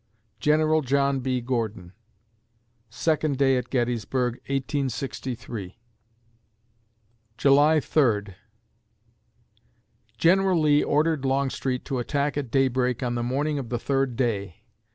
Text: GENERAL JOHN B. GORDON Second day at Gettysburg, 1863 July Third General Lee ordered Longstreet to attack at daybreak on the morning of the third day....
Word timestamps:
GENERAL 0.39 0.81
JOHN 0.81 1.19
B. 1.19 1.41
GORDON 1.41 1.93
Second 2.89 3.37
day 3.37 3.55
at 3.55 3.69
Gettysburg, 3.69 4.33
1863 4.49 5.77
July 7.37 7.79
Third 7.79 8.35
General 10.17 10.59
Lee 10.59 10.81
ordered 10.83 11.23
Longstreet 11.23 11.85
to 11.85 11.99
attack 11.99 12.35
at 12.35 12.49
daybreak 12.49 13.03
on 13.03 13.13
the 13.13 13.21
morning 13.21 13.59
of 13.59 13.69
the 13.69 13.77
third 13.77 14.15
day.... 14.15 14.63